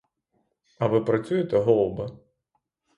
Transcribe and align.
А 0.79 0.87
ви 0.87 1.01
працюєте, 1.01 1.57
голубе? 1.57 2.09